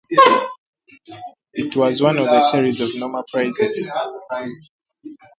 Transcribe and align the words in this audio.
It 1.53 1.75
was 1.75 2.01
one 2.01 2.17
of 2.17 2.25
the 2.25 2.41
series 2.49 2.81
of 2.81 2.89
Noma 2.95 3.23
Prizes. 3.31 3.87